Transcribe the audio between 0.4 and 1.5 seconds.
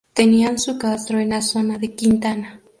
su castro en la